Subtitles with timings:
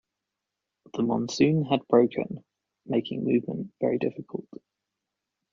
[0.95, 2.43] The monsoon had broken,
[2.87, 4.47] making movement very difficult.